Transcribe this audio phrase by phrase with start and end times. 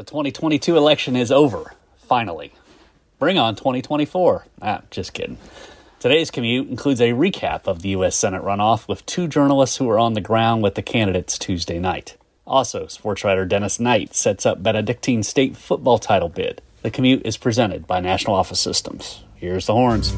[0.00, 2.54] The 2022 election is over, finally.
[3.18, 4.46] Bring on 2024.
[4.62, 5.36] Ah, just kidding.
[5.98, 8.16] Today's commute includes a recap of the U.S.
[8.16, 12.16] Senate runoff with two journalists who were on the ground with the candidates Tuesday night.
[12.46, 16.62] Also, sports writer Dennis Knight sets up Benedictine State football title bid.
[16.80, 19.22] The commute is presented by National Office Systems.
[19.36, 20.16] Here's the horns.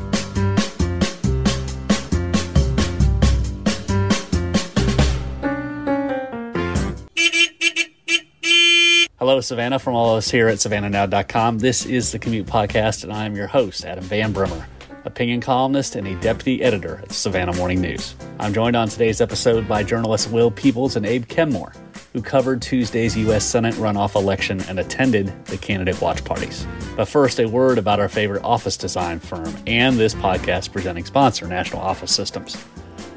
[9.23, 11.61] Hello, Savannah, from all of us here at savannahnow.com.
[11.61, 14.67] This is the Commute Podcast, and I am your host, Adam Van Brimmer,
[15.04, 18.16] opinion columnist and a deputy editor at Savannah Morning News.
[18.40, 21.72] I'm joined on today's episode by journalists Will Peebles and Abe Kenmore,
[22.13, 23.44] who covered Tuesday's U.S.
[23.44, 26.66] Senate runoff election and attended the candidate watch parties.
[26.96, 31.46] But first, a word about our favorite office design firm and this podcast presenting sponsor,
[31.46, 32.56] National Office Systems.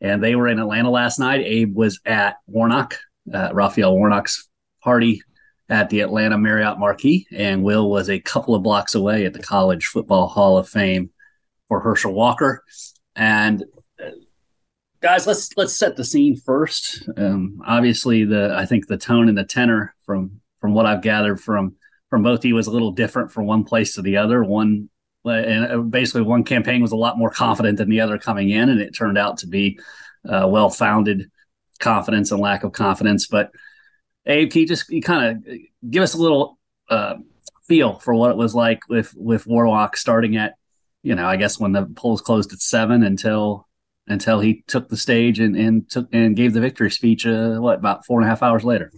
[0.00, 1.42] And they were in Atlanta last night.
[1.44, 2.96] Abe was at Warnock,
[3.32, 4.48] uh, Raphael Warnock's
[4.82, 5.22] party
[5.68, 7.26] at the Atlanta Marriott Marquis.
[7.32, 11.10] And Will was a couple of blocks away at the College Football Hall of Fame
[11.68, 12.64] for Herschel Walker.
[13.14, 13.62] And
[15.02, 17.08] guys let's let's set the scene first.
[17.16, 21.40] Um, obviously the i think the tone and the tenor from from what i've gathered
[21.40, 21.76] from
[22.10, 24.42] from both you was a little different from one place to the other.
[24.42, 24.90] One
[25.24, 28.68] and uh, basically one campaign was a lot more confident than the other coming in
[28.68, 29.78] and it turned out to be
[30.28, 31.30] uh, well-founded
[31.78, 33.26] confidence and lack of confidence.
[33.26, 33.52] But
[34.26, 36.58] abe can you just you kind of give us a little
[36.88, 37.14] uh,
[37.66, 40.54] feel for what it was like with with warnock starting at
[41.02, 43.68] you know i guess when the polls closed at seven until
[44.10, 47.26] until he took the stage and, and took and gave the victory speech.
[47.26, 48.92] Uh, what about four and a half hours later?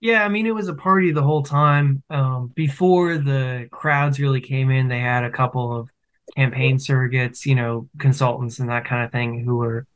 [0.00, 2.02] Yeah, I mean it was a party the whole time.
[2.10, 5.90] Um, before the crowds really came in, they had a couple of
[6.34, 9.86] campaign surrogates, you know, consultants and that kind of thing, who were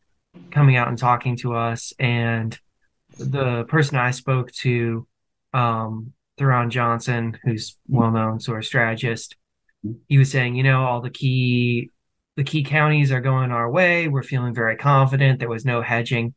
[0.51, 1.93] coming out and talking to us.
[1.99, 2.59] And
[3.19, 5.07] the person I spoke to,
[5.53, 9.37] um, Tharon Johnson, who's well known sort of strategist,
[10.09, 11.91] he was saying, you know, all the key
[12.37, 14.09] the key counties are going our way.
[14.09, 15.39] We're feeling very confident.
[15.39, 16.35] There was no hedging.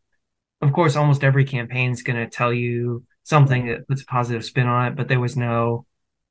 [0.62, 4.46] Of course, almost every campaign is going to tell you something that puts a positive
[4.46, 5.86] spin on it, but there was no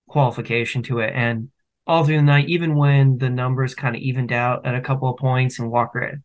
[0.08, 1.12] qualification to it.
[1.14, 1.50] And
[1.86, 5.08] all through the night, even when the numbers kind of evened out at a couple
[5.08, 6.20] of points and Walker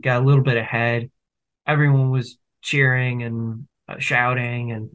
[0.00, 1.10] got a little bit ahead,
[1.66, 4.72] everyone was cheering and uh, shouting.
[4.72, 4.90] And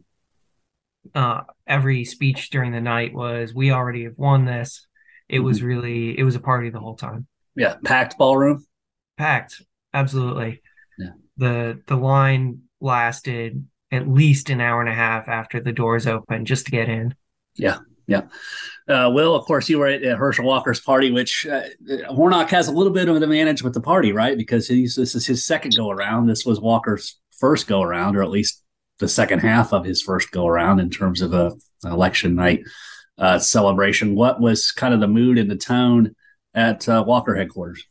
[1.14, 4.86] uh, every speech during the night was, We already have won this.
[5.28, 5.46] It mm-hmm.
[5.46, 7.26] was really, it was a party the whole time.
[7.56, 8.66] Yeah, packed ballroom.
[9.16, 9.62] Packed,
[9.94, 10.62] absolutely.
[10.98, 11.12] Yeah.
[11.36, 16.46] The the line lasted at least an hour and a half after the doors opened
[16.46, 17.14] just to get in.
[17.54, 18.22] Yeah, yeah.
[18.88, 21.62] Uh, Will, of course, you were at, at Herschel Walker's party, which uh,
[22.10, 24.36] Warnock has a little bit of an advantage with the party, right?
[24.36, 26.26] Because he's this is his second go around.
[26.26, 28.62] This was Walker's first go around, or at least
[28.98, 31.52] the second half of his first go around in terms of a,
[31.84, 32.60] an election night
[33.18, 34.14] uh, celebration.
[34.14, 36.14] What was kind of the mood and the tone
[36.56, 37.84] at uh, Walker headquarters?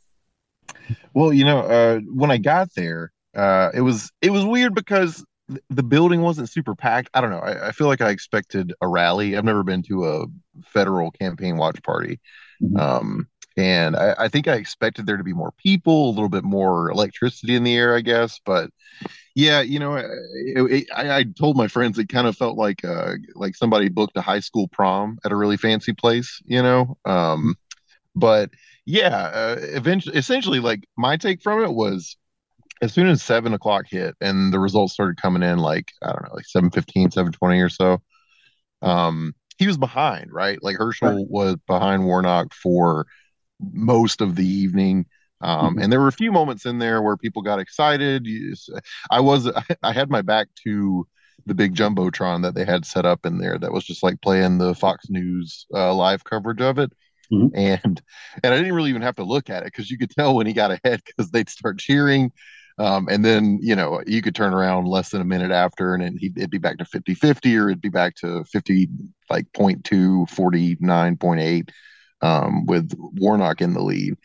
[1.13, 5.23] Well, you know, uh, when I got there, uh, it was it was weird because
[5.69, 7.09] the building wasn't super packed.
[7.13, 7.39] I don't know.
[7.39, 9.37] I, I, feel like I expected a rally.
[9.37, 10.25] I've never been to a
[10.65, 12.19] federal campaign watch party.
[12.61, 12.77] Mm-hmm.
[12.77, 16.43] Um, and I, I, think I expected there to be more people, a little bit
[16.43, 18.39] more electricity in the air, I guess.
[18.43, 18.71] But
[19.35, 22.83] yeah, you know, it, it, I, I, told my friends it kind of felt like
[22.83, 26.97] uh, like somebody booked a high school prom at a really fancy place, you know.
[27.05, 27.55] Um,
[28.15, 28.51] but
[28.85, 32.17] yeah, uh, eventually, essentially, like my take from it was
[32.81, 36.23] as soon as seven o'clock hit and the results started coming in, like I don't
[36.23, 38.01] know, like 715, 720 or so.
[38.81, 40.61] Um, he was behind, right?
[40.61, 41.27] Like Herschel right.
[41.29, 43.07] was behind Warnock for
[43.59, 45.05] most of the evening.
[45.41, 45.81] Um, mm-hmm.
[45.81, 48.27] and there were a few moments in there where people got excited.
[49.09, 49.49] I was
[49.83, 51.07] I had my back to
[51.45, 54.57] the big jumbotron that they had set up in there that was just like playing
[54.57, 56.91] the Fox News uh, live coverage of it.
[57.31, 57.55] Mm-hmm.
[57.55, 58.01] And
[58.43, 60.47] and I didn't really even have to look at it because you could tell when
[60.47, 62.31] he got ahead because they'd start cheering.
[62.77, 66.19] Um, and then, you know, you could turn around less than a minute after and
[66.19, 68.89] he'd, it'd be back to 50 50 or it'd be back to 50,
[69.29, 71.69] like 0.2, 49.8
[72.21, 74.17] um, with Warnock in the lead.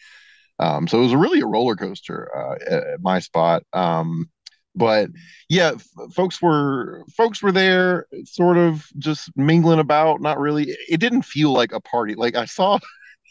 [0.59, 3.63] Um, so it was really a roller coaster uh, at my spot.
[3.73, 4.29] Um,
[4.81, 5.11] but
[5.51, 10.23] yeah, f- folks were folks were there, sort of just mingling about.
[10.23, 10.75] Not really.
[10.89, 12.15] It didn't feel like a party.
[12.15, 12.79] Like I saw,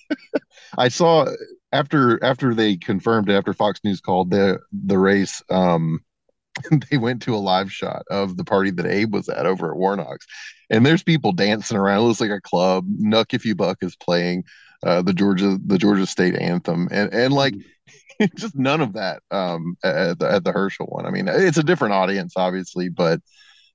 [0.77, 1.25] I saw
[1.71, 5.41] after after they confirmed it, after Fox News called the the race.
[5.49, 6.01] Um,
[6.91, 9.77] they went to a live shot of the party that Abe was at over at
[9.77, 10.27] Warnock's,
[10.69, 12.03] and there's people dancing around.
[12.03, 12.85] It looks like a club.
[12.87, 14.43] Knuck If You Buck is playing
[14.83, 17.63] uh, the Georgia the Georgia State anthem, and and like mm.
[18.35, 21.05] just none of that um, at, the, at the Herschel one.
[21.05, 23.21] I mean, it's a different audience, obviously, but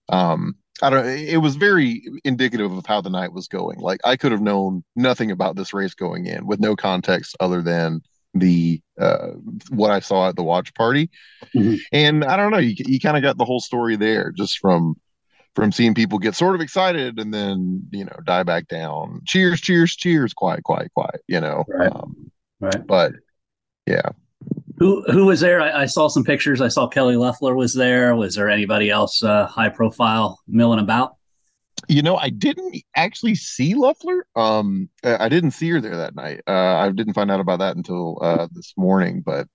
[0.08, 1.06] um, I don't.
[1.06, 3.78] It was very indicative of how the night was going.
[3.78, 7.62] Like I could have known nothing about this race going in with no context other
[7.62, 8.02] than
[8.34, 9.28] the uh,
[9.70, 11.10] what I saw at the watch party,
[11.54, 11.76] mm-hmm.
[11.92, 12.58] and I don't know.
[12.58, 14.96] You you kind of got the whole story there just from
[15.54, 19.22] from seeing people get sort of excited and then you know die back down.
[19.24, 20.34] Cheers, cheers, cheers.
[20.34, 21.20] Quiet, quiet, quiet.
[21.28, 21.64] You know.
[21.68, 21.92] Right.
[21.92, 22.86] Um, right.
[22.86, 23.12] But
[23.86, 24.10] yeah.
[24.78, 25.60] Who who was there?
[25.60, 26.60] I, I, saw some pictures.
[26.60, 28.16] I saw Kelly Loeffler was there.
[28.16, 31.16] Was there anybody else uh, high profile milling about?
[31.88, 34.26] You know, I didn't actually see Loeffler.
[34.34, 36.40] Um, I didn't see her there that night.
[36.46, 39.22] Uh, I didn't find out about that until uh, this morning.
[39.24, 39.48] But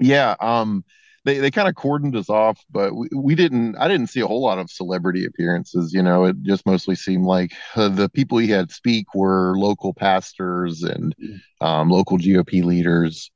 [0.00, 0.84] yeah, um,
[1.24, 3.76] they they kind of cordoned us off, but we, we didn't.
[3.76, 5.92] I didn't see a whole lot of celebrity appearances.
[5.92, 9.94] You know, it just mostly seemed like uh, the people he had speak were local
[9.94, 11.40] pastors and mm.
[11.64, 13.30] um, local GOP leaders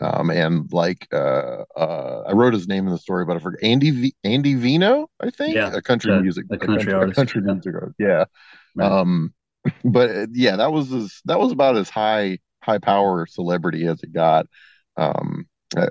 [0.00, 3.62] um, and like uh, uh, I wrote his name in the story, but I forgot
[3.62, 7.42] Andy v- Andy Vino, I think, yeah, a country the, music, a country, a country,
[7.44, 7.52] yeah.
[7.52, 8.24] music artist, yeah.
[8.74, 8.92] Right.
[8.92, 9.34] Um,
[9.84, 14.02] but uh, yeah, that was as, that was about as high high power celebrity as
[14.02, 14.46] it got,
[14.96, 15.46] um,
[15.76, 15.86] uh,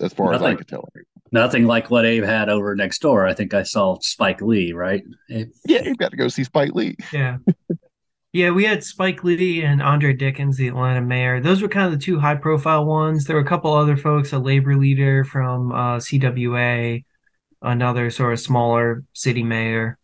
[0.00, 0.88] as far nothing, as I could tell.
[1.30, 3.26] Nothing like what Abe had over next door.
[3.26, 5.04] I think I saw Spike Lee, right?
[5.30, 5.50] Abe?
[5.64, 6.96] Yeah, you've got to go see Spike Lee.
[7.12, 7.38] Yeah.
[8.32, 11.40] Yeah, we had Spike Lee and Andre Dickens, the Atlanta mayor.
[11.40, 13.24] Those were kind of the two high profile ones.
[13.24, 17.04] There were a couple other folks, a labor leader from uh, CWA,
[17.60, 19.98] another sort of smaller city mayor.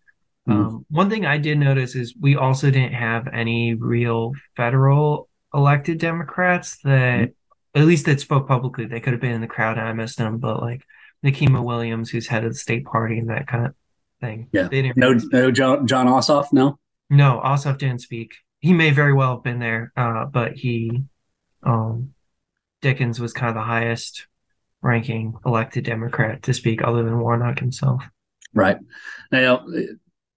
[0.49, 0.61] Mm-hmm.
[0.61, 5.99] Um, one thing I did notice is we also didn't have any real federal elected
[5.99, 7.81] Democrats that, mm-hmm.
[7.81, 8.87] at least that spoke publicly.
[8.87, 10.83] They could have been in the crowd and I missed them, but like
[11.25, 13.75] Nikema Williams, who's head of the state party and that kind of
[14.21, 14.49] thing.
[14.51, 14.69] Yeah.
[14.97, 16.79] no, no Jon, Jon Ossoff, no?
[17.09, 18.35] No, Ossoff didn't speak.
[18.61, 21.05] He may very well have been there, uh, but he,
[21.63, 22.15] um,
[22.83, 24.27] Dickens was kind of the highest
[24.83, 28.03] ranking elected Democrat to speak, other than Warnock himself.
[28.55, 28.79] Right.
[29.31, 29.67] Now,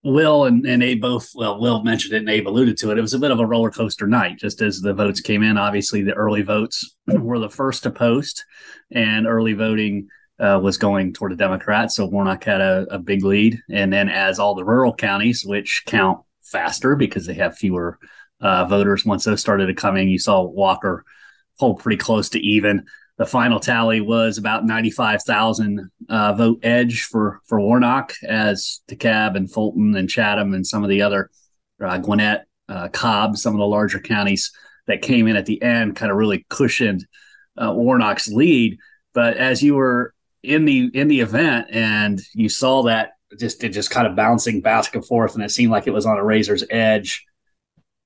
[0.03, 2.97] Will and, and Abe both, well, Will mentioned it and Abe alluded to it.
[2.97, 5.57] It was a bit of a roller coaster night just as the votes came in.
[5.57, 8.45] Obviously, the early votes were the first to post,
[8.91, 10.07] and early voting
[10.39, 11.95] uh, was going toward the Democrats.
[11.95, 13.61] So Warnock had a, a big lead.
[13.69, 16.19] And then, as all the rural counties, which count
[16.51, 17.99] faster because they have fewer
[18.41, 19.05] uh, voters.
[19.05, 21.05] Once those started to coming, you saw Walker
[21.57, 22.85] hold pretty close to even.
[23.17, 29.51] The final tally was about 95,000 uh, vote edge for, for Warnock as DeKalb and
[29.51, 31.29] Fulton and Chatham and some of the other
[31.83, 34.51] uh, Gwinnett, uh, Cobb, some of the larger counties
[34.87, 37.05] that came in at the end kind of really cushioned
[37.57, 38.77] uh, Warnock's lead.
[39.13, 43.69] But as you were in the in the event and you saw that just it
[43.69, 46.23] just kind of bouncing back and forth, and it seemed like it was on a
[46.23, 47.25] razor's edge.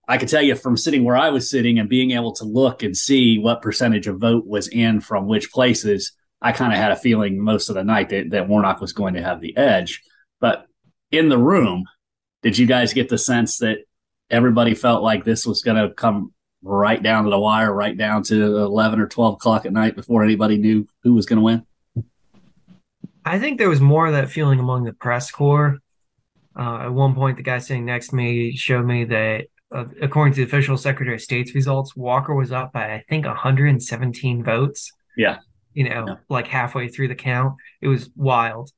[0.07, 2.83] I could tell you from sitting where I was sitting and being able to look
[2.83, 6.11] and see what percentage of vote was in from which places,
[6.41, 9.13] I kind of had a feeling most of the night that, that Warnock was going
[9.13, 10.01] to have the edge.
[10.41, 10.65] But
[11.09, 11.85] in the room,
[12.41, 13.77] did you guys get the sense that
[14.29, 18.23] everybody felt like this was going to come right down to the wire, right down
[18.23, 21.65] to 11 or 12 o'clock at night before anybody knew who was going to win?
[23.25, 25.79] I think there was more of that feeling among the press corps.
[26.57, 30.33] Uh, at one point, the guy sitting next to me showed me that, uh, according
[30.33, 34.91] to the official Secretary of State's results, Walker was up by I think 117 votes.
[35.17, 35.37] Yeah,
[35.73, 36.15] you know, yeah.
[36.29, 38.71] like halfway through the count, it was wild.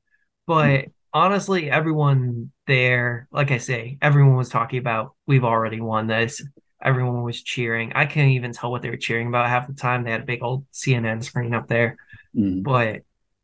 [0.48, 0.90] But mm-hmm.
[1.14, 6.42] honestly, everyone there, like I say, everyone was talking about we've already won this.
[6.82, 7.94] Everyone was cheering.
[7.96, 10.04] I can't even tell what they were cheering about half the time.
[10.04, 11.98] They had a big old CNN screen up there,
[12.36, 12.64] mm.
[12.64, 13.02] but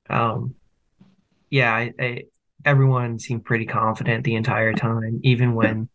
[0.09, 0.55] um,
[1.51, 2.23] yeah, I, I,
[2.65, 5.89] everyone seemed pretty confident the entire time, even when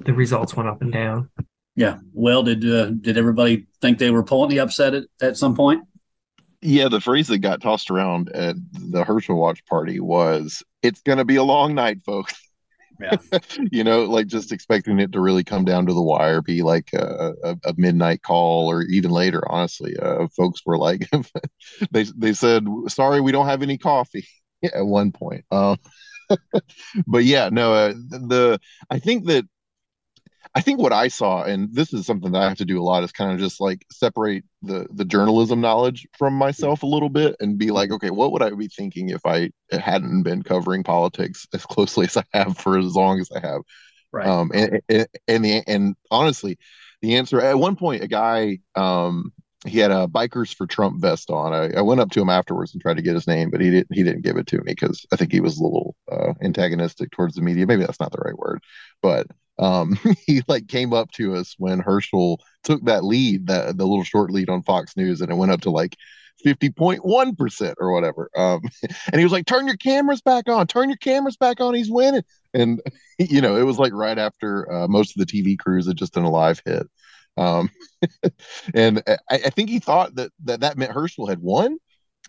[0.00, 1.30] the results went up and down.
[1.76, 1.98] Yeah.
[2.12, 5.84] Well, did uh, did everybody think they were pulling the upset at, at some point?
[6.62, 11.18] Yeah, the phrase that got tossed around at the Herschel watch party was "It's going
[11.18, 12.40] to be a long night, folks."
[13.00, 13.16] Yeah.
[13.72, 16.90] you know, like just expecting it to really come down to the wire, be like
[16.94, 19.42] a, a, a midnight call or even later.
[19.50, 21.10] Honestly, uh, folks were like,
[21.90, 24.26] they they said, "Sorry, we don't have any coffee."
[24.74, 25.44] at one point.
[25.50, 25.78] Um,
[27.06, 28.58] but yeah, no, uh, the
[28.90, 29.44] I think that
[30.54, 32.84] I think what I saw, and this is something that I have to do a
[32.84, 37.08] lot, is kind of just like separate the the journalism knowledge from myself a little
[37.08, 40.84] bit and be like, okay, what would I be thinking if I hadn't been covering
[40.84, 43.62] politics as closely as I have for as long as I have?
[44.12, 44.26] Right.
[44.26, 46.56] Um, and and and, the, and honestly,
[47.02, 49.32] the answer at one point, a guy um,
[49.66, 51.52] he had a bikers for Trump vest on.
[51.52, 53.70] I, I, went up to him afterwards and tried to get his name, but he
[53.70, 53.94] didn't.
[53.94, 57.10] He didn't give it to me because I think he was a little uh, antagonistic
[57.10, 57.66] towards the media.
[57.66, 58.62] Maybe that's not the right word,
[59.02, 59.26] but
[59.58, 64.04] um, he like came up to us when Herschel took that lead, that the little
[64.04, 65.96] short lead on Fox News, and it went up to like
[66.42, 68.30] fifty point one percent or whatever.
[68.36, 70.66] Um, and he was like, "Turn your cameras back on.
[70.66, 71.74] Turn your cameras back on.
[71.74, 72.80] He's winning." And
[73.18, 76.14] you know, it was like right after uh, most of the TV crews had just
[76.14, 76.86] done a live hit.
[77.36, 77.70] Um,
[78.74, 81.78] and I, I, think he thought that, that that meant Herschel had won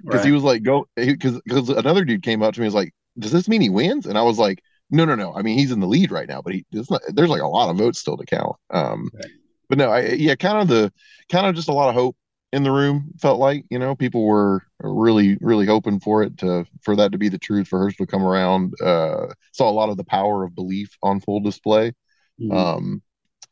[0.03, 0.25] because right.
[0.25, 2.93] he was like, go, because because another dude came up to me and was like,
[3.19, 4.05] does this mean he wins?
[4.05, 5.33] And I was like, no, no, no.
[5.35, 7.69] I mean, he's in the lead right now, but he not, there's like a lot
[7.69, 8.55] of votes still to count.
[8.69, 9.25] Um, right.
[9.69, 10.91] but no, I, yeah, kind of the,
[11.31, 12.15] kind of just a lot of hope
[12.51, 16.65] in the room felt like, you know, people were really, really hoping for it to,
[16.83, 18.73] for that to be the truth for Herschel to come around.
[18.81, 21.93] Uh, saw a lot of the power of belief on full display.
[22.39, 22.51] Mm-hmm.
[22.51, 23.01] Um,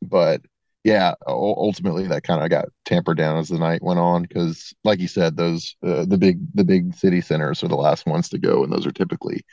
[0.01, 0.41] but
[0.83, 4.99] yeah, ultimately that kind of got tampered down as the night went on because, like
[4.99, 8.37] you said, those uh, the big the big city centers are the last ones to
[8.37, 9.45] go, and those are typically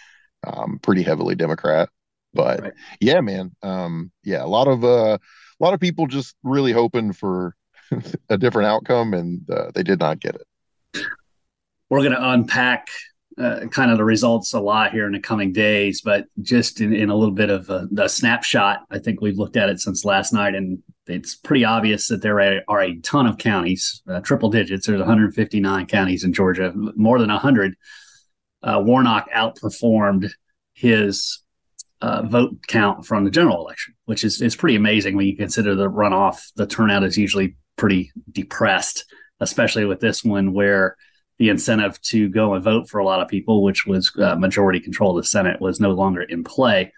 [0.45, 1.89] um, pretty heavily Democrat.
[2.35, 2.73] But right.
[3.01, 7.13] yeah, man, um, yeah, a lot of uh, a lot of people just really hoping
[7.13, 7.55] for
[8.29, 11.07] a different outcome, and uh, they did not get it.
[11.89, 12.89] We're going to unpack
[13.41, 16.93] uh, kind of the results a lot here in the coming days, but just in,
[16.93, 20.05] in a little bit of a, a, snapshot, I think we've looked at it since
[20.05, 24.51] last night, and it's pretty obvious that there are a ton of counties, uh, triple
[24.51, 24.87] digits.
[24.87, 27.77] There's 159 counties in Georgia, more than 100.
[28.63, 30.31] Uh, Warnock outperformed
[30.75, 31.43] his
[32.03, 35.75] uh, vote count from the general election, which is is pretty amazing when you consider
[35.75, 36.41] the runoff.
[36.57, 39.07] The turnout is usually pretty depressed,
[39.41, 40.97] especially with this one where
[41.41, 44.79] the incentive to go and vote for a lot of people, which was uh, majority
[44.79, 46.93] control of the Senate, was no longer in play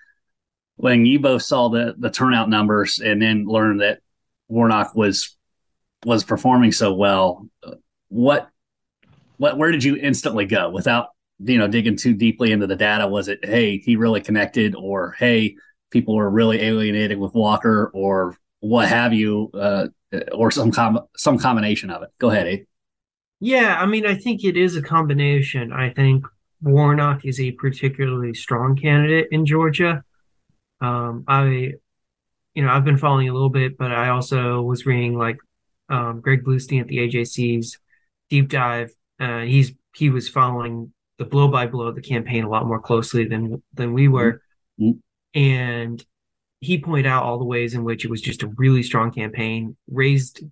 [0.77, 4.01] when you both saw the the turnout numbers and then learned that
[4.49, 5.37] Warnock was
[6.05, 7.49] was performing so well,
[8.09, 8.49] what
[9.37, 13.07] what where did you instantly go without you know digging too deeply into the data?
[13.07, 15.57] Was it hey he really connected, or hey
[15.91, 19.87] people were really alienated with Walker, or what have you, uh,
[20.33, 22.11] or some com- some combination of it?
[22.19, 22.65] Go ahead, Abe.
[23.45, 25.73] Yeah, I mean, I think it is a combination.
[25.73, 26.25] I think
[26.63, 30.05] Warnock is a particularly strong candidate in Georgia.
[30.81, 31.73] Um, I,
[32.55, 35.39] you know, I've been following a little bit, but I also was reading like
[35.89, 37.79] um, Greg Bluestein at the AJC's
[38.31, 38.93] deep dive.
[39.19, 42.81] Uh, he's he was following the blow by blow of the campaign a lot more
[42.81, 44.41] closely than than we were,
[44.81, 45.01] mm-hmm.
[45.37, 46.07] and
[46.61, 49.77] he pointed out all the ways in which it was just a really strong campaign,
[49.91, 50.45] raised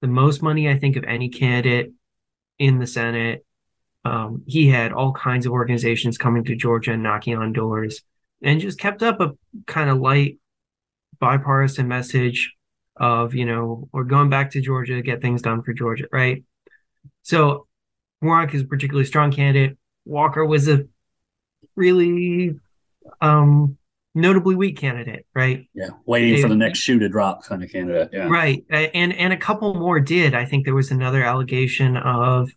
[0.00, 1.92] the most money I think of any candidate
[2.58, 3.44] in the Senate.
[4.04, 8.02] Um, he had all kinds of organizations coming to Georgia and knocking on doors
[8.42, 9.32] and just kept up a
[9.66, 10.38] kind of light
[11.18, 12.54] bipartisan message
[12.96, 16.44] of you know we're going back to Georgia to get things done for Georgia, right?
[17.22, 17.66] So
[18.22, 19.76] Warnock is a particularly strong candidate.
[20.04, 20.86] Walker was a
[21.76, 22.58] really
[23.20, 23.77] um
[24.20, 25.68] notably weak candidate, right?
[25.74, 28.10] Yeah, waiting they, for the next shoe to drop kind of candidate.
[28.12, 28.64] Yeah, right.
[28.70, 30.34] And and a couple more did.
[30.34, 32.50] I think there was another allegation of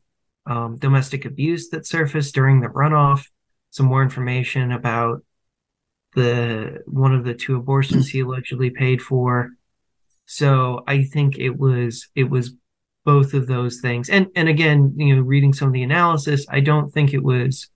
[0.46, 3.26] um, domestic abuse that surfaced during the runoff.
[3.70, 5.24] Some more information about
[6.16, 9.52] the one of the two abortions he allegedly paid for.
[10.26, 12.54] So I think it was it was
[13.06, 14.10] both of those things.
[14.10, 17.70] And and again, you know, reading some of the analysis, I don't think it was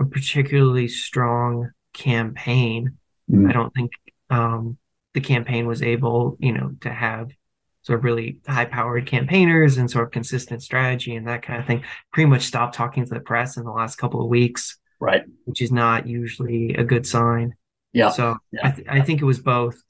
[0.00, 2.98] a particularly strong campaign.
[3.30, 3.48] Mm.
[3.48, 3.92] I don't think
[4.30, 4.78] um,
[5.14, 7.30] the campaign was able, you know, to have
[7.82, 11.66] sort of really high powered campaigners and sort of consistent strategy and that kind of
[11.66, 11.84] thing.
[12.12, 14.78] Pretty much stopped talking to the press in the last couple of weeks.
[15.00, 15.22] Right.
[15.44, 17.54] Which is not usually a good sign.
[17.92, 18.10] Yeah.
[18.10, 18.60] So yeah.
[18.64, 19.80] I, th- I think it was both.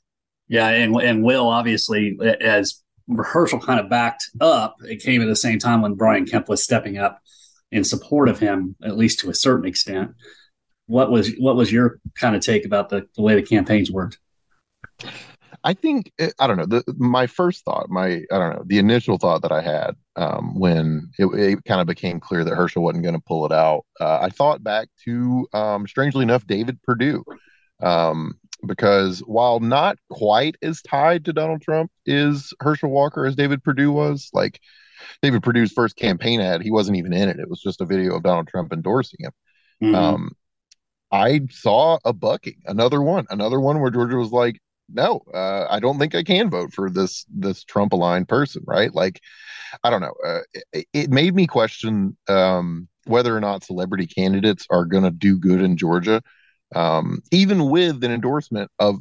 [0.48, 5.36] Yeah, and and Will obviously as rehearsal kind of backed up, it came at the
[5.36, 7.20] same time when Brian Kemp was stepping up
[7.70, 10.12] in support of him, at least to a certain extent.
[10.88, 14.18] What was what was your kind of take about the, the way the campaigns worked?
[15.64, 16.66] I think eh, I don't know.
[16.66, 20.58] The, my first thought, my I don't know, the initial thought that I had um,
[20.58, 23.84] when it, it, kind of became clear that Herschel wasn't going to pull it out,
[24.00, 27.24] uh, I thought back to, um, strangely enough, David Perdue,
[27.80, 28.34] um,
[28.66, 33.92] because while not quite as tied to Donald Trump is Herschel Walker as David Perdue
[33.92, 34.60] was, like
[35.22, 37.38] David Perdue's first campaign ad, he wasn't even in it.
[37.38, 39.32] It was just a video of Donald Trump endorsing him.
[39.82, 39.94] Mm-hmm.
[39.94, 40.32] Um,
[41.10, 44.60] I saw a bucking, another one, another one where Georgia was like,
[44.90, 48.94] no, uh, I don't think I can vote for this this Trump aligned person, right?
[48.94, 49.20] Like,
[49.84, 50.14] I don't know.
[50.26, 50.40] Uh,
[50.72, 55.38] it, it, made me question um, whether or not celebrity candidates are going to do
[55.38, 56.22] good in Georgia,
[56.74, 58.96] um, even with an endorsement of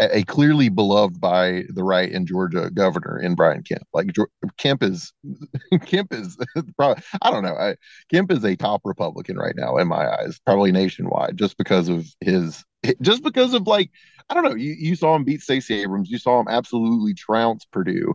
[0.00, 3.82] a, clearly beloved by the right in Georgia governor in Brian Kemp.
[3.92, 4.14] Like
[4.56, 5.12] Kemp is
[5.86, 6.36] Kemp is
[6.76, 7.54] probably I don't know.
[7.54, 7.76] I,
[8.10, 12.06] Kemp is a top Republican right now in my eyes, probably nationwide, just because of
[12.20, 12.64] his
[13.00, 13.90] just because of like
[14.28, 14.54] I don't know.
[14.54, 16.10] You you saw him beat Stacey Abrams.
[16.10, 18.14] You saw him absolutely trounce Perdue,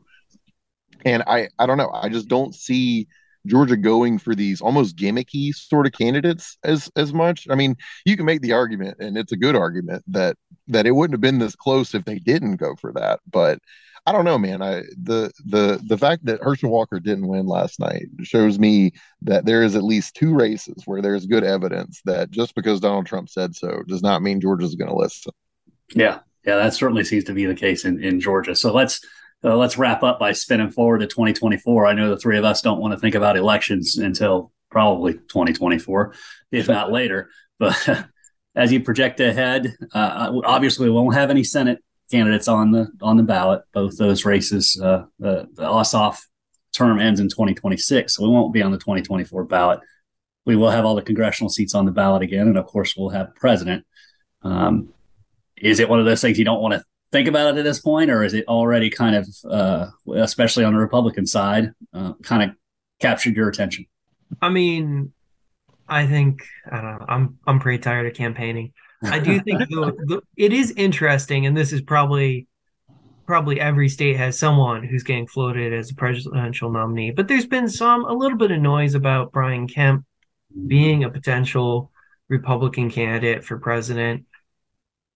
[1.04, 1.92] and I I don't know.
[1.94, 3.08] I just don't see
[3.46, 7.48] Georgia going for these almost gimmicky sort of candidates as as much.
[7.50, 7.76] I mean,
[8.06, 10.38] you can make the argument, and it's a good argument that
[10.68, 13.20] that it wouldn't have been this close if they didn't go for that.
[13.30, 13.60] But
[14.06, 14.62] I don't know, man.
[14.62, 18.92] I the the the fact that Herschel Walker didn't win last night shows me
[19.24, 23.08] that there is at least two races where there's good evidence that just because Donald
[23.08, 25.32] Trump said so does not mean Georgia's going to listen.
[25.96, 28.56] Yeah, yeah, that certainly seems to be the case in in Georgia.
[28.56, 29.02] So let's
[29.44, 31.88] uh, let's wrap up by spinning forward to 2024.
[31.88, 36.14] I know the three of us don't want to think about elections until probably 2024,
[36.52, 37.30] if not later.
[37.58, 37.76] But
[38.56, 43.18] as you project ahead, uh, obviously we won't have any Senate candidates on the on
[43.18, 43.64] the ballot.
[43.74, 46.20] Both those races, uh, the, the Ossoff
[46.74, 49.80] term ends in 2026, so we won't be on the 2024 ballot.
[50.46, 53.10] We will have all the congressional seats on the ballot again, and of course, we'll
[53.10, 53.86] have president.
[54.44, 54.94] Um,
[55.58, 57.80] is it one of those things you don't want to think about it at this
[57.80, 62.44] point, or is it already kind of, uh, especially on the Republican side, uh, kind
[62.44, 62.56] of
[63.00, 63.86] captured your attention?
[64.42, 65.14] I mean,
[65.88, 67.06] I think I don't know.
[67.08, 68.74] I'm I'm pretty tired of campaigning.
[69.04, 72.48] I do think the, the, it is interesting, and this is probably
[73.26, 77.12] probably every state has someone who's getting floated as a presidential nominee.
[77.12, 80.06] But there's been some a little bit of noise about Brian Kemp
[80.68, 81.92] being a potential
[82.30, 84.26] Republican candidate for president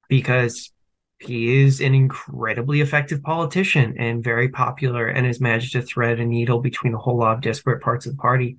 [0.10, 0.72] because
[1.20, 6.26] he is an incredibly effective politician and very popular and has managed to thread a
[6.26, 8.58] needle between a whole lot of disparate parts of the party.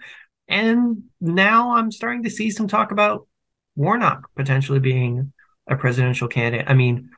[0.50, 3.28] And now I'm starting to see some talk about
[3.76, 5.32] Warnock potentially being
[5.68, 6.66] a presidential candidate.
[6.68, 7.10] I mean,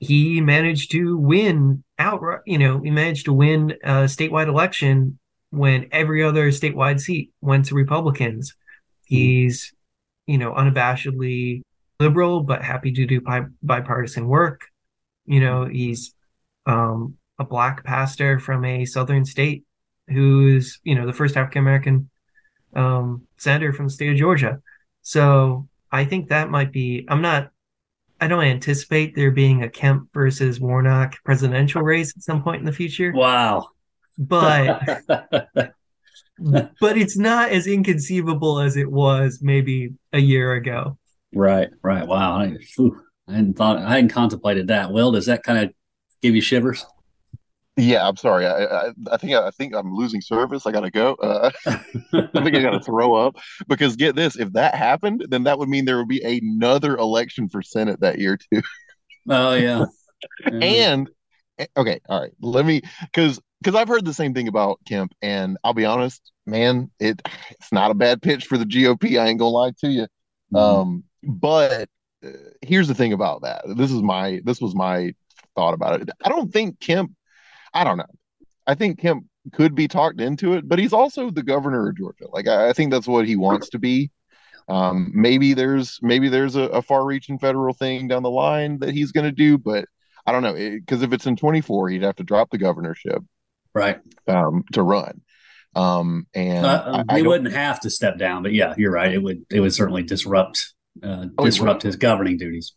[0.00, 5.18] he managed to win outright, you know, he managed to win a statewide election
[5.50, 8.54] when every other statewide seat went to Republicans.
[9.04, 9.72] He's,
[10.26, 11.62] you know, unabashedly
[12.00, 14.62] liberal but happy to do bi- bipartisan work.
[15.24, 16.12] You know, he's
[16.66, 19.64] um, a black pastor from a southern state
[20.08, 22.10] who's, you know, the first African American
[22.74, 24.60] um, senator from the state of Georgia.
[25.02, 27.06] So I think that might be.
[27.08, 27.50] I'm not.
[28.20, 32.66] I don't anticipate there being a Kemp versus Warnock presidential race at some point in
[32.66, 33.12] the future.
[33.12, 33.68] Wow.
[34.16, 35.02] But
[36.38, 40.98] but it's not as inconceivable as it was maybe a year ago.
[41.34, 42.06] Right, right.
[42.06, 42.38] Wow.
[42.38, 44.92] I, whew, I hadn't thought, I hadn't contemplated that.
[44.92, 45.74] Will, does that kind of
[46.22, 46.86] give you shivers?
[47.76, 48.46] Yeah, I'm sorry.
[48.46, 50.64] I, I, I think I think I'm losing service.
[50.64, 51.14] I gotta go.
[51.14, 51.80] Uh, I
[52.32, 55.84] think I gotta throw up because get this: if that happened, then that would mean
[55.84, 58.62] there would be another election for Senate that year too.
[59.28, 59.86] Oh yeah.
[60.40, 60.52] yeah.
[60.52, 61.10] and
[61.58, 62.30] eh, okay, all right.
[62.40, 66.30] Let me because because I've heard the same thing about Kemp, and I'll be honest,
[66.46, 69.20] man, it it's not a bad pitch for the GOP.
[69.20, 70.06] I ain't gonna lie to you.
[70.52, 70.56] Mm-hmm.
[70.56, 71.88] Um, but
[72.24, 72.30] uh,
[72.62, 73.64] here's the thing about that.
[73.76, 75.12] This is my this was my
[75.56, 76.10] thought about it.
[76.24, 77.12] I don't think Kemp.
[77.74, 78.04] I don't know.
[78.66, 82.26] I think Kemp could be talked into it, but he's also the governor of Georgia.
[82.30, 84.10] Like I, I think that's what he wants to be.
[84.68, 89.12] Um, maybe there's maybe there's a, a far-reaching federal thing down the line that he's
[89.12, 89.84] going to do, but
[90.26, 93.22] I don't know because if it's in 24, he'd have to drop the governorship,
[93.74, 95.20] right, um, to run.
[95.76, 99.12] Um, and uh, I, he wouldn't have to step down, but yeah, you're right.
[99.12, 102.74] It would it would certainly disrupt uh, oh, disrupt his governing duties.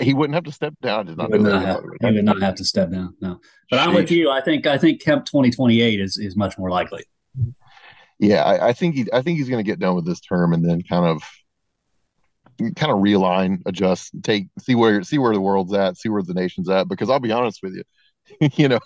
[0.00, 1.06] He wouldn't have to step down.
[1.06, 3.14] He would, not have, he would not have to step down.
[3.20, 3.86] No, but Sheesh.
[3.86, 4.30] I'm with you.
[4.30, 7.04] I think I think Kemp 2028 is is much more likely.
[8.18, 10.52] Yeah, I, I think he I think he's going to get done with this term
[10.52, 11.22] and then kind of
[12.58, 16.34] kind of realign, adjust, take see where see where the world's at, see where the
[16.34, 16.88] nation's at.
[16.88, 18.80] Because I'll be honest with you, you know,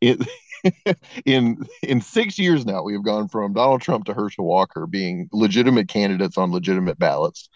[0.00, 0.26] it,
[1.24, 5.28] in in six years now, we have gone from Donald Trump to Herschel Walker being
[5.32, 7.48] legitimate candidates on legitimate ballots,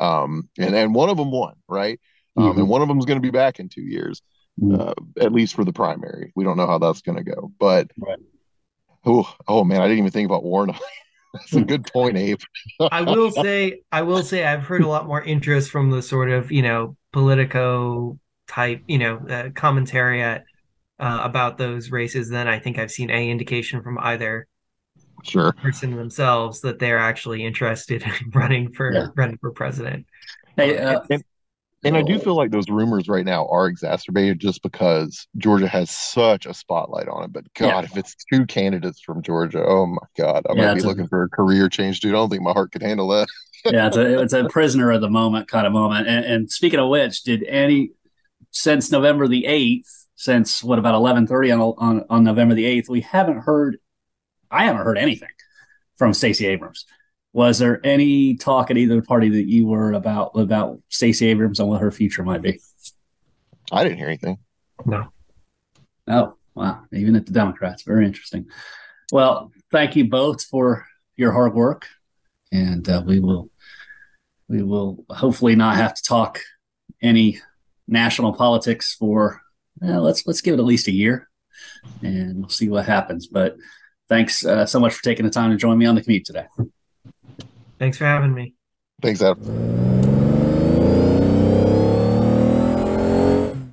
[0.00, 2.00] um, and and one of them won, right?
[2.36, 2.60] Um, mm-hmm.
[2.60, 4.22] And one of them is going to be back in two years.
[4.60, 4.78] mm.
[4.78, 6.32] uh, at least for the primary.
[6.34, 8.18] We don't know how that's going to go, but right.
[9.04, 10.80] oh, oh man, I didn't even think about Warnock.
[11.34, 11.64] That's a hmm.
[11.64, 12.40] good point, Abe.
[12.90, 16.28] I will say, I will say, I've heard a lot more interest from the sort
[16.28, 18.18] of you know Politico
[18.48, 20.44] type, you know, uh, commentary at,
[20.98, 24.46] uh, about those races than I think I've seen any indication from either
[25.24, 29.06] sure person themselves that they're actually interested in running for yeah.
[29.16, 30.06] running for president.
[30.56, 31.24] Hey, uh, and,
[31.84, 35.90] and I do feel like those rumors right now are exacerbated just because Georgia has
[35.90, 37.32] such a spotlight on it.
[37.32, 37.82] But God, yeah.
[37.82, 41.24] if it's two candidates from Georgia, oh my God, I might be looking a, for
[41.24, 42.12] a career change, dude.
[42.12, 43.28] I don't think my heart could handle that.
[43.64, 46.06] yeah, it's a it's a prisoner of the moment kind of moment.
[46.06, 47.90] And, and speaking of which, did any
[48.50, 52.88] since November the eighth, since what about eleven thirty on, on on November the eighth,
[52.88, 53.78] we haven't heard.
[54.50, 55.30] I haven't heard anything
[55.96, 56.84] from Stacey Abrams.
[57.32, 61.68] Was there any talk at either party that you were about about Stacey Abrams and
[61.68, 62.60] what her future might be?
[63.70, 64.38] I didn't hear anything.
[64.84, 65.12] No.
[66.08, 66.82] Oh, wow.
[66.92, 67.82] Even at the Democrats.
[67.82, 68.46] Very interesting.
[69.12, 71.86] Well, thank you both for your hard work.
[72.50, 73.50] And uh, we will
[74.48, 76.40] we will hopefully not have to talk
[77.00, 77.40] any
[77.88, 79.40] national politics for
[79.80, 81.28] let's let's give it at least a year
[82.02, 83.26] and we'll see what happens.
[83.26, 83.56] But
[84.08, 86.46] thanks uh, so much for taking the time to join me on the commute today.
[87.82, 88.54] Thanks for having me.
[89.02, 89.42] Thanks, Adam.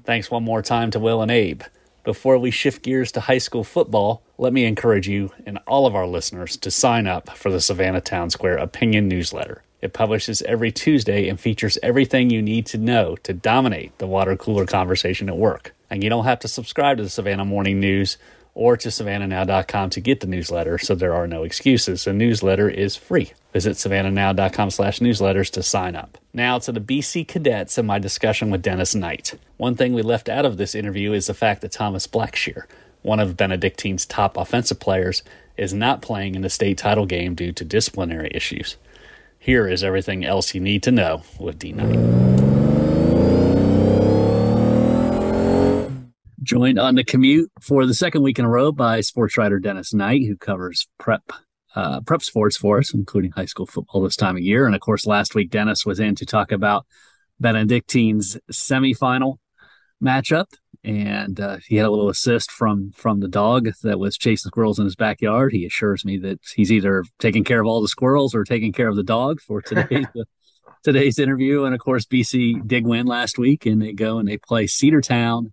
[0.04, 1.62] Thanks one more time to Will and Abe.
[2.04, 5.93] Before we shift gears to high school football, let me encourage you and all of
[5.93, 9.62] our listeners to sign up for the Savannah Town Square Opinion newsletter.
[9.80, 14.36] It publishes every Tuesday and features everything you need to know to dominate the water
[14.36, 15.76] cooler conversation at work.
[15.88, 18.17] And you don't have to subscribe to the Savannah Morning News
[18.54, 22.04] or to savannahnow.com to get the newsletter, so there are no excuses.
[22.04, 23.32] The newsletter is free.
[23.54, 26.18] Visit savannahnow.com slash newsletters to sign up.
[26.34, 29.36] Now to the BC cadets and my discussion with Dennis Knight.
[29.58, 32.64] One thing we left out of this interview is the fact that Thomas Blackshear,
[33.02, 35.24] one of Benedictine's top offensive players,
[35.58, 38.78] is not playing in the state title game due to disciplinary issues.
[39.40, 42.59] Here is everything else you need to know with D Knight.
[46.50, 49.94] Joined on the commute for the second week in a row by sports writer Dennis
[49.94, 51.22] Knight, who covers prep
[51.76, 54.66] uh, prep sports for us, including high school football this time of year.
[54.66, 56.88] And of course, last week Dennis was in to talk about
[57.40, 59.38] Benedictine's semifinal
[60.04, 60.48] matchup,
[60.84, 64.80] and uh, he had a little assist from from the dog that was chasing squirrels
[64.80, 65.52] in his backyard.
[65.54, 68.88] He assures me that he's either taking care of all the squirrels or taking care
[68.88, 70.08] of the dog for today's
[70.84, 71.66] today's interview.
[71.66, 75.52] And of course, BC did win last week, and they go and they play Cedartown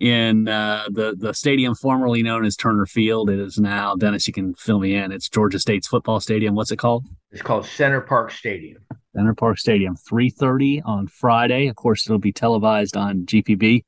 [0.00, 3.30] in uh, the the stadium formerly known as Turner Field.
[3.30, 4.26] It is now Dennis.
[4.26, 5.12] You can fill me in.
[5.12, 6.54] It's Georgia State's football stadium.
[6.54, 7.06] What's it called?
[7.30, 8.82] It's called Center Parc Stadium.
[9.14, 9.96] Center Parc Stadium.
[9.96, 11.68] Three thirty on Friday.
[11.68, 13.84] Of course, it'll be televised on GPB.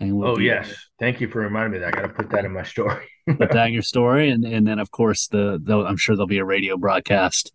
[0.00, 1.96] And we'll oh yes, thank you for reminding me that.
[1.96, 3.06] I got to put that in my story.
[3.26, 6.26] put that in your story, and and then of course the, the I'm sure there'll
[6.26, 7.52] be a radio broadcast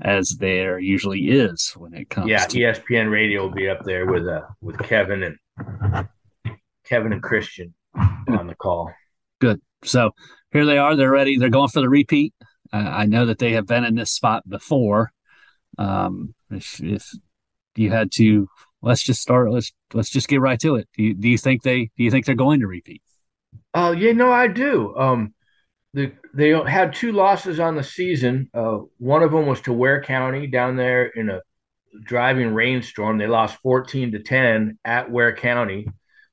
[0.00, 2.28] as there usually is when it comes.
[2.28, 6.08] Yeah, to- ESPN Radio will be up there with uh with Kevin and
[6.88, 8.90] Kevin and Christian on the call.
[9.40, 9.60] Good.
[9.84, 10.10] So
[10.52, 10.96] here they are.
[10.96, 11.36] They're ready.
[11.36, 12.34] They're going for the repeat.
[12.72, 15.12] Uh, I know that they have been in this spot before.
[15.78, 17.12] Um, if, if
[17.76, 18.48] you had to,
[18.82, 19.50] let's just start.
[19.52, 20.88] Let's let's just get right to it.
[20.96, 23.02] Do you, do you think they do you think they're going to repeat?
[23.74, 24.96] Oh uh, yeah, no, I do.
[24.96, 25.34] Um,
[25.94, 28.50] the, they had two losses on the season.
[28.52, 31.40] Uh, one of them was to Ware County down there in a
[32.04, 33.18] driving rainstorm.
[33.18, 35.86] They lost fourteen to ten at Ware County.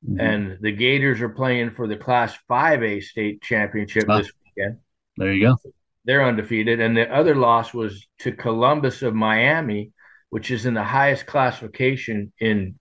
[0.07, 0.19] Mm-hmm.
[0.19, 4.77] And the Gators are playing for the Class 5A state championship oh, this weekend.
[5.17, 5.71] There you go.
[6.05, 6.79] They're undefeated.
[6.79, 9.91] And the other loss was to Columbus of Miami,
[10.29, 12.77] which is in the highest classification in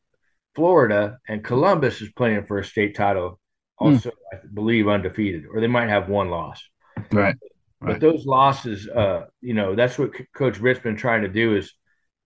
[0.54, 1.18] Florida.
[1.26, 3.40] And Columbus is playing for a state title,
[3.78, 3.86] hmm.
[3.86, 4.14] also, mm.
[4.32, 6.62] I believe, undefeated, or they might have one loss.
[7.10, 7.36] Right.
[7.80, 11.74] But those losses, uh, you know, that's what Coach Britt's been trying to do is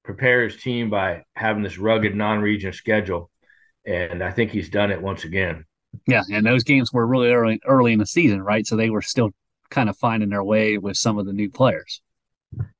[0.04, 3.28] prepare his team by having this rugged non-region schedule
[3.88, 5.64] and I think he's done it once again.
[6.06, 8.66] Yeah, and those games were really early early in the season, right?
[8.66, 9.30] So they were still
[9.70, 12.02] kind of finding their way with some of the new players.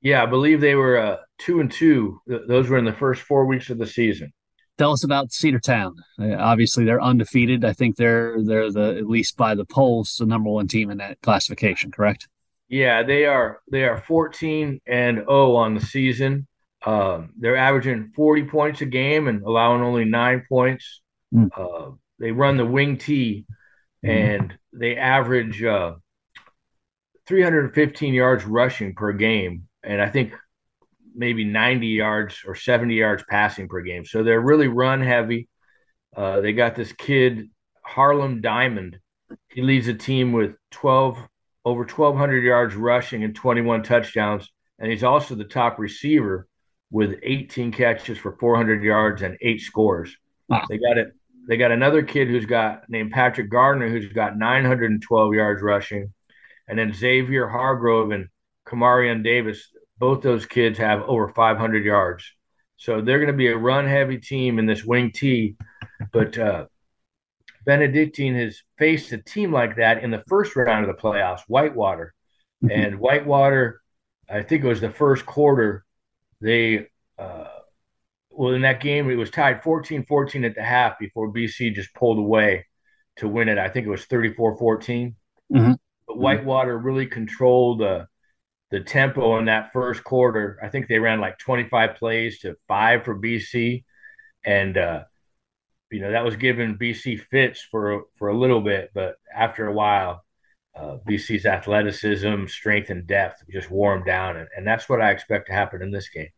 [0.01, 2.21] Yeah, I believe they were uh, two and two.
[2.27, 4.33] Those were in the first four weeks of the season.
[4.79, 5.95] Tell us about Cedartown.
[6.21, 7.65] Uh, obviously, they're undefeated.
[7.65, 10.99] I think they're they're the at least by the polls the number one team in
[10.99, 11.91] that classification.
[11.91, 12.29] Correct?
[12.69, 13.61] Yeah, they are.
[13.71, 16.47] They are fourteen and zero oh on the season.
[16.89, 21.03] Um, they're averaging 40 points a game and allowing only nine points.
[21.35, 21.51] Mm.
[21.55, 23.45] Uh, they run the wing T
[24.03, 24.09] mm.
[24.09, 25.97] and they average uh,
[27.27, 29.69] 315 yards rushing per game.
[29.83, 30.33] And I think
[31.15, 34.07] maybe 90 yards or 70 yards passing per game.
[34.07, 35.47] So they're really run heavy.
[36.17, 37.51] Uh, they got this kid,
[37.85, 38.99] Harlem Diamond.
[39.51, 41.19] He leads a team with 12
[41.67, 46.48] over 1,200 yards rushing and 21 touchdowns, and he's also the top receiver
[46.91, 50.17] with 18 catches for 400 yards and eight scores.
[50.49, 50.65] Wow.
[50.69, 51.13] They got it.
[51.47, 56.13] They got another kid who's got named Patrick Gardner who's got 912 yards rushing,
[56.67, 58.29] and then Xavier Hargrove and
[58.67, 59.69] Kamarion Davis.
[59.99, 62.25] Both those kids have over 500 yards.
[62.77, 65.57] So they're going to be a run heavy team in this wing T.
[66.13, 66.67] But uh,
[67.65, 72.15] Benedictine has faced a team like that in the first round of the playoffs, Whitewater.
[72.65, 72.81] Mm-hmm.
[72.81, 73.83] And Whitewater,
[74.31, 75.85] I think it was the first quarter,
[76.41, 76.87] they,
[77.19, 77.45] uh,
[78.31, 81.95] well, in that game, it was tied 14 14 at the half before BC just
[81.95, 82.67] pulled away
[83.17, 83.59] to win it.
[83.59, 85.17] I think it was 34 14.
[85.53, 85.73] Mm-hmm.
[86.07, 88.07] But Whitewater really controlled uh,
[88.71, 90.59] the tempo in that first quarter.
[90.63, 93.85] I think they ran like 25 plays to five for BC.
[94.45, 95.05] And, uh,
[95.91, 98.91] you know, that was giving BC fits for, for a little bit.
[98.95, 100.23] But after a while,
[100.79, 104.37] uh, BC's athleticism, strength, and depth just wore them down.
[104.37, 106.29] And, and that's what I expect to happen in this game.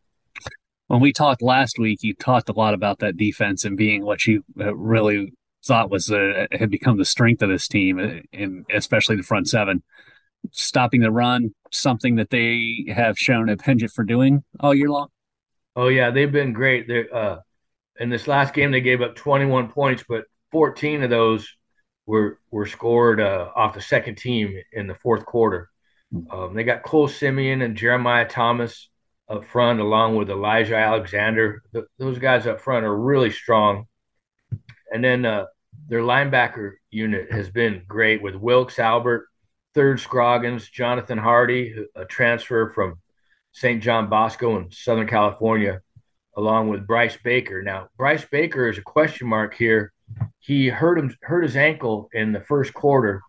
[0.87, 4.25] When we talked last week, you talked a lot about that defense and being what
[4.25, 5.33] you uh, really
[5.65, 9.83] thought was uh, had become the strength of this team, and especially the front seven
[10.51, 15.07] stopping the run something that they have shown a penchant for doing all year long?
[15.75, 16.87] Oh yeah, they've been great.
[16.87, 17.39] They're uh,
[17.99, 21.47] in this last game they gave up 21 points, but 14 of those
[22.05, 25.69] were were scored uh, off the second team in the fourth quarter.
[26.11, 26.31] Hmm.
[26.31, 28.89] Um, they got Cole Simeon and Jeremiah Thomas
[29.29, 31.63] up front, along with Elijah Alexander.
[31.71, 33.85] The, those guys up front are really strong.
[34.91, 35.45] And then uh,
[35.87, 39.27] their linebacker unit has been great with Wilkes Albert,
[39.73, 42.99] Third Scroggins, Jonathan Hardy, a transfer from
[43.53, 43.81] St.
[43.81, 45.81] John Bosco in Southern California,
[46.35, 47.61] along with Bryce Baker.
[47.61, 49.93] Now, Bryce Baker is a question mark here.
[50.39, 53.21] He hurt him hurt his ankle in the first quarter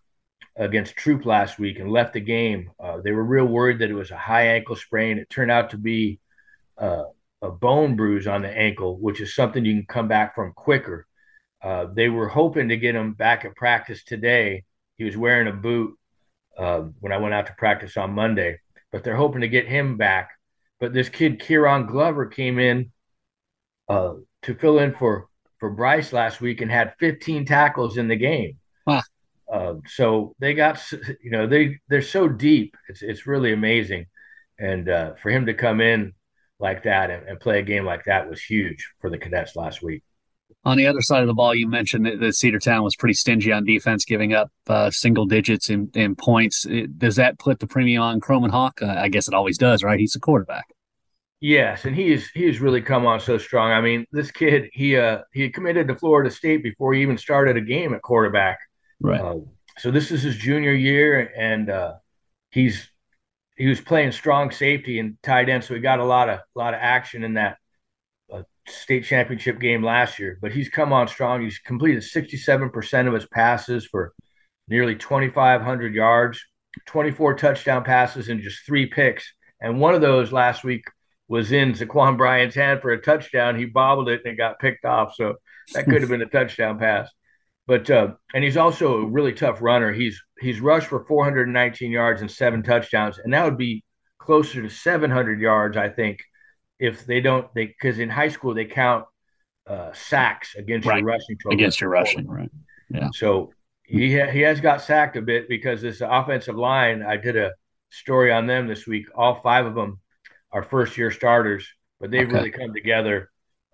[0.55, 2.71] against Troup last week and left the game.
[2.79, 5.17] Uh, they were real worried that it was a high ankle sprain.
[5.17, 6.19] It turned out to be
[6.77, 7.03] uh,
[7.41, 11.07] a bone bruise on the ankle, which is something you can come back from quicker.
[11.61, 14.63] Uh, they were hoping to get him back at practice today.
[14.97, 15.97] He was wearing a boot
[16.57, 18.59] uh, when I went out to practice on Monday.
[18.91, 20.31] But they're hoping to get him back.
[20.79, 22.91] But this kid Kieran Glover came in
[23.87, 25.27] uh, to fill in for
[25.63, 28.57] for Bryce last week and had 15 tackles in the game.
[28.85, 29.01] Wow.
[29.49, 30.77] Uh, so they got,
[31.23, 32.75] you know, they they're so deep.
[32.89, 34.07] It's it's really amazing,
[34.59, 36.11] and uh, for him to come in
[36.59, 39.81] like that and, and play a game like that was huge for the cadets last
[39.81, 40.03] week.
[40.65, 43.53] On the other side of the ball, you mentioned that, that Cedartown was pretty stingy
[43.53, 46.65] on defense, giving up uh, single digits in, in points.
[46.65, 48.81] It, does that put the premium on Kromenhoek?
[48.81, 49.97] Uh, I guess it always does, right?
[49.97, 50.72] He's a quarterback.
[51.43, 53.73] Yes, and he's he's really come on so strong.
[53.73, 57.57] I mean, this kid he uh he committed to Florida State before he even started
[57.57, 58.59] a game at quarterback.
[59.01, 59.19] Right.
[59.19, 59.39] Uh,
[59.77, 61.95] so this is his junior year, and uh,
[62.49, 62.87] he's
[63.57, 66.59] he was playing strong safety and tight end, so he got a lot of a
[66.59, 67.57] lot of action in that
[68.69, 71.41] state championship game last year, but he's come on strong.
[71.41, 74.13] He's completed 67% of his passes for
[74.69, 76.41] nearly 2,500 yards,
[76.85, 79.33] 24 touchdown passes, and just three picks.
[79.59, 80.85] And one of those last week
[81.27, 83.57] was in Zaquan Bryant's hand for a touchdown.
[83.57, 85.15] He bobbled it and it got picked off.
[85.15, 85.35] So
[85.73, 87.09] that could have been a touchdown pass.
[87.65, 89.93] But uh, and he's also a really tough runner.
[89.93, 93.85] He's he's rushed for 419 yards and seven touchdowns, and that would be
[94.17, 96.19] closer to 700 yards, I think,
[96.77, 99.05] if they don't they because in high school they count
[99.65, 100.97] uh, sacks against right.
[100.97, 101.53] your rushing total.
[101.53, 102.51] Against your rushing, right?
[102.89, 103.09] Yeah.
[103.13, 107.01] So he ha- he has got sacked a bit because this offensive line.
[107.01, 107.51] I did a
[107.91, 109.05] story on them this week.
[109.15, 110.01] All five of them
[110.53, 111.67] are first year starters,
[111.99, 112.35] but they've okay.
[112.35, 113.29] really come together,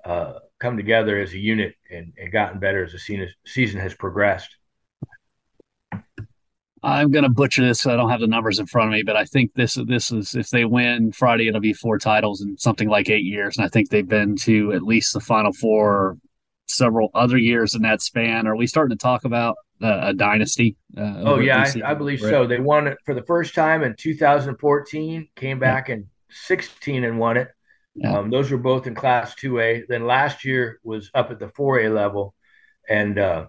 [0.05, 4.55] uh, come together as a unit and, and gotten better as the season has progressed.
[6.81, 7.81] I'm going to butcher this.
[7.81, 10.11] So I don't have the numbers in front of me, but I think this this
[10.11, 13.65] is if they win Friday, it'll be four titles in something like eight years, and
[13.65, 16.17] I think they've been to at least the Final Four
[16.67, 18.47] several other years in that span.
[18.47, 20.77] Are we starting to talk about uh, a dynasty?
[20.97, 22.47] Uh, oh yeah, I, I, believe so.
[22.47, 25.27] They won it for the first time in 2014.
[25.35, 25.95] Came back yeah.
[25.95, 27.49] in 16 and won it.
[27.95, 28.17] Yeah.
[28.17, 29.83] Um, those were both in Class 2A.
[29.87, 32.33] Then last year was up at the 4A level,
[32.87, 33.47] and uh,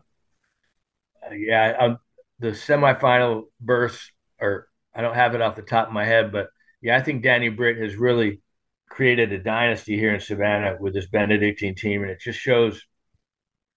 [1.32, 1.98] yeah, I'm
[2.38, 6.48] the semifinal burst, or I don't have it off the top of my head, but
[6.82, 8.40] yeah, I think Danny Britt has really
[8.88, 12.82] created a dynasty here in Savannah with this Benedictine team, and it just shows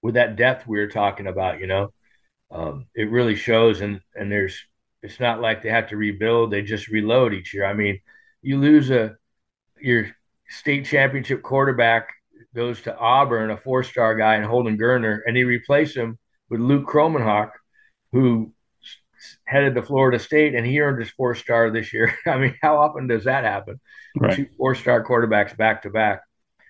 [0.01, 1.59] with that depth we were talking about.
[1.59, 1.93] You know,
[2.51, 4.57] um, it really shows, and and there's
[5.01, 7.65] it's not like they have to rebuild; they just reload each year.
[7.65, 7.99] I mean,
[8.43, 9.15] you lose a
[9.82, 10.08] your
[10.49, 12.10] state championship quarterback
[12.56, 16.60] goes to Auburn, a four star guy, and Holden Geriner, and he replace him with
[16.60, 17.51] Luke Kromenhoek,
[18.12, 18.53] who
[19.45, 22.15] headed to Florida State, and he earned his four star this year.
[22.27, 23.79] I mean, how often does that happen?
[24.15, 24.36] Right.
[24.36, 26.21] Two four star quarterbacks back to back.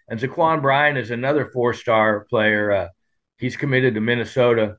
[0.08, 2.72] And Zaquan Bryan is another four star player.
[2.72, 2.88] Uh,
[3.38, 4.78] he's committed to Minnesota,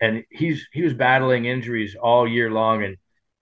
[0.00, 2.84] and he's he was battling injuries all year long.
[2.84, 2.96] And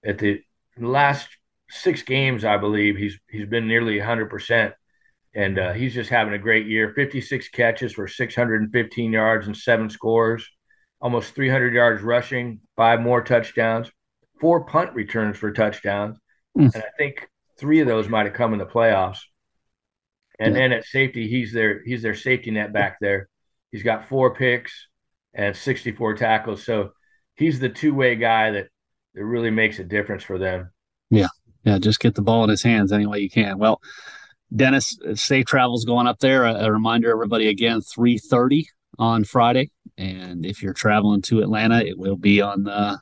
[0.04, 0.42] at the
[0.78, 1.28] last
[1.68, 4.74] six games, I believe he's he's been nearly 100 percent,
[5.34, 6.92] and uh, he's just having a great year.
[6.94, 10.48] 56 catches for 615 yards and seven scores
[11.00, 13.90] almost 300 yards rushing, five more touchdowns,
[14.40, 16.18] four punt returns for touchdowns.
[16.56, 16.74] Mm.
[16.74, 19.20] And I think three of those might have come in the playoffs.
[20.38, 20.60] And yeah.
[20.60, 23.28] then at safety, he's their he's their safety net back there.
[23.72, 24.88] He's got four picks
[25.34, 26.64] and 64 tackles.
[26.64, 26.90] So
[27.34, 28.68] he's the two-way guy that
[29.14, 30.70] that really makes a difference for them.
[31.10, 31.28] Yeah.
[31.66, 33.58] Yeah, just get the ball in his hands any way you can.
[33.58, 33.80] Well,
[34.54, 36.44] Dennis, safe travels going up there.
[36.44, 38.66] A, a reminder, everybody, again, 3.30
[39.00, 39.70] on Friday.
[39.98, 42.98] And if you're traveling to Atlanta, it will be on the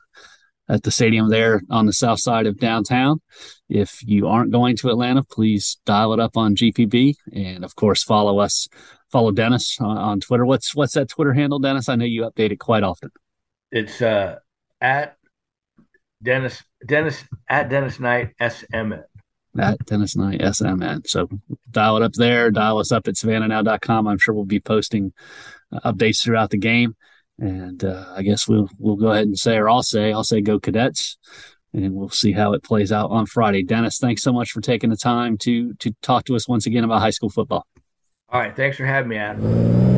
[0.67, 3.21] at the stadium there on the south side of downtown.
[3.69, 8.03] If you aren't going to Atlanta, please dial it up on GPB, and of course
[8.03, 8.67] follow us.
[9.11, 10.43] Follow Dennis on, on Twitter.
[10.43, 11.87] What's what's that Twitter handle, Dennis?
[11.87, 13.11] I know you update it quite often.
[13.71, 14.39] It's uh,
[14.81, 15.14] at
[16.21, 19.03] Dennis Dennis at Dennis Knight SMN.
[19.57, 21.07] At Dennis Knight SMN.
[21.07, 21.29] So
[21.71, 22.51] dial it up there.
[22.51, 24.07] Dial us up at savannahnow.com.
[24.07, 25.13] I'm sure we'll be posting
[25.73, 26.95] updates throughout the game.
[27.37, 30.39] And uh, I guess we'll we'll go ahead and say, or I'll say, I'll say,
[30.39, 31.17] go Cadets,
[31.73, 33.63] and we'll see how it plays out on Friday.
[33.63, 36.85] Dennis, thanks so much for taking the time to to talk to us once again
[36.85, 37.65] about high school football.
[38.29, 39.94] All right, thanks for having me, Adam.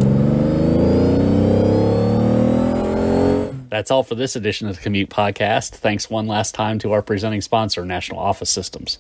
[3.70, 5.72] That's all for this edition of the Commute Podcast.
[5.72, 8.98] Thanks one last time to our presenting sponsor, National Office Systems.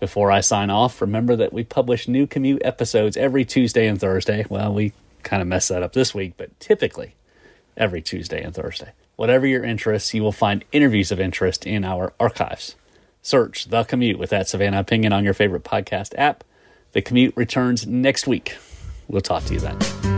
[0.00, 4.46] Before I sign off, remember that we publish new Commute episodes every Tuesday and Thursday.
[4.48, 4.92] Well, we
[5.24, 7.16] kind of messed that up this week, but typically
[7.76, 8.92] every Tuesday and Thursday.
[9.16, 12.76] Whatever your interests, you will find interviews of interest in our archives.
[13.20, 16.44] Search The Commute with that Savannah opinion on your favorite podcast app.
[16.92, 18.56] The Commute returns next week.
[19.06, 20.17] We'll talk to you then.